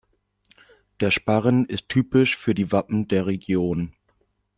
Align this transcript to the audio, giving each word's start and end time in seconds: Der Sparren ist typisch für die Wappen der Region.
Der 0.99 1.11
Sparren 1.11 1.63
ist 1.67 1.87
typisch 1.87 2.35
für 2.35 2.55
die 2.55 2.71
Wappen 2.71 3.07
der 3.07 3.27
Region. 3.27 3.93